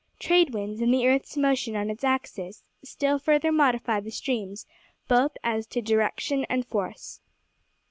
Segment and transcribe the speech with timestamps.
[0.17, 4.65] Trade winds, and the earth's motion on its axis, still further modify the streams,
[5.07, 7.21] both as to direction and force.